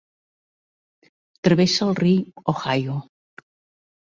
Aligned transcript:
Travessa 1.47 1.85
el 1.89 1.93
riu 2.01 2.43
Ohio. 2.55 2.97